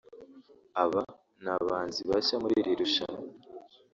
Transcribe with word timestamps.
Aba 0.83 1.03
ni 1.43 1.49
abahanzi 1.55 2.01
bashya 2.09 2.35
muri 2.43 2.53
iri 2.61 2.73
rushanwa 2.79 3.23